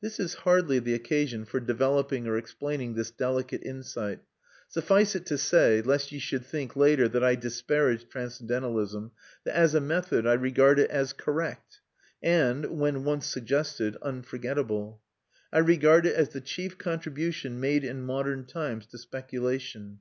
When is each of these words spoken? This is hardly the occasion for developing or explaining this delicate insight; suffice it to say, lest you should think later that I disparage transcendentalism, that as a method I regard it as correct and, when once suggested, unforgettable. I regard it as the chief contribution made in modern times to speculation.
This 0.00 0.18
is 0.18 0.34
hardly 0.42 0.80
the 0.80 0.92
occasion 0.92 1.44
for 1.44 1.60
developing 1.60 2.26
or 2.26 2.36
explaining 2.36 2.94
this 2.94 3.12
delicate 3.12 3.62
insight; 3.62 4.18
suffice 4.66 5.14
it 5.14 5.24
to 5.26 5.38
say, 5.38 5.80
lest 5.80 6.10
you 6.10 6.18
should 6.18 6.44
think 6.44 6.74
later 6.74 7.06
that 7.08 7.22
I 7.22 7.36
disparage 7.36 8.08
transcendentalism, 8.08 9.12
that 9.44 9.54
as 9.54 9.76
a 9.76 9.80
method 9.80 10.26
I 10.26 10.32
regard 10.32 10.80
it 10.80 10.90
as 10.90 11.12
correct 11.12 11.78
and, 12.20 12.76
when 12.76 13.04
once 13.04 13.28
suggested, 13.28 13.96
unforgettable. 14.02 15.00
I 15.52 15.58
regard 15.60 16.06
it 16.06 16.16
as 16.16 16.30
the 16.30 16.40
chief 16.40 16.76
contribution 16.76 17.60
made 17.60 17.84
in 17.84 18.02
modern 18.02 18.44
times 18.46 18.86
to 18.86 18.98
speculation. 18.98 20.00